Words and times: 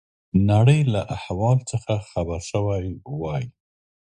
نړۍ 0.49 0.81
له 0.93 1.01
احوال 1.15 1.57
څخه 1.71 1.93
خبر 2.09 2.39
شوي 2.51 2.87
وای. 3.21 3.45